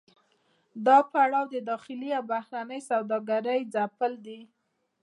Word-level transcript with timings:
دا 0.85 0.97
پړاو 1.11 1.45
د 1.53 1.55
داخلي 1.69 2.09
او 2.17 2.23
بهرنۍ 2.31 2.79
سوداګرۍ 2.89 3.59
ځپل 3.73 4.13
دي 4.25 4.39